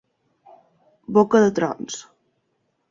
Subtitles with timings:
[1.19, 2.03] Boca de trons.